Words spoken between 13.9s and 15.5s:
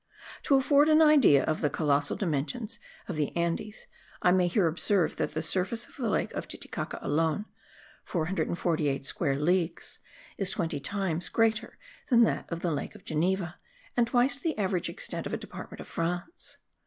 and twice the average extent of a